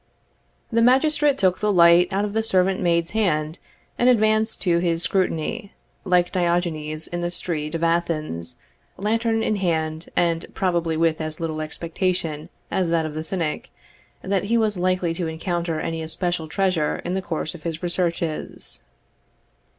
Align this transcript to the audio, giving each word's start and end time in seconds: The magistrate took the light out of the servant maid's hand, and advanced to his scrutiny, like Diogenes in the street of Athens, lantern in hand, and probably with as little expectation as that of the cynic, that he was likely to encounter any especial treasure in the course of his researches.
The 0.71 0.81
magistrate 0.81 1.37
took 1.37 1.59
the 1.59 1.71
light 1.71 2.11
out 2.11 2.25
of 2.25 2.33
the 2.33 2.41
servant 2.41 2.79
maid's 2.81 3.11
hand, 3.11 3.59
and 3.99 4.09
advanced 4.09 4.59
to 4.63 4.79
his 4.79 5.03
scrutiny, 5.03 5.73
like 6.05 6.31
Diogenes 6.31 7.05
in 7.05 7.21
the 7.21 7.29
street 7.29 7.75
of 7.75 7.83
Athens, 7.83 8.55
lantern 8.97 9.43
in 9.43 9.57
hand, 9.57 10.09
and 10.15 10.47
probably 10.55 10.97
with 10.97 11.21
as 11.21 11.39
little 11.39 11.61
expectation 11.61 12.49
as 12.71 12.89
that 12.89 13.05
of 13.05 13.13
the 13.13 13.21
cynic, 13.21 13.69
that 14.23 14.45
he 14.45 14.57
was 14.57 14.75
likely 14.75 15.13
to 15.13 15.27
encounter 15.27 15.79
any 15.79 16.01
especial 16.01 16.47
treasure 16.47 16.95
in 17.05 17.13
the 17.13 17.21
course 17.21 17.53
of 17.53 17.61
his 17.61 17.83
researches. 17.83 18.81